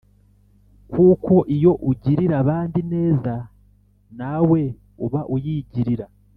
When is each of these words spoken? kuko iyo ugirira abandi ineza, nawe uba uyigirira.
kuko 0.91 1.33
iyo 1.55 1.71
ugirira 1.89 2.35
abandi 2.43 2.75
ineza, 2.83 3.35
nawe 4.17 4.61
uba 5.05 5.21
uyigirira. 5.35 6.05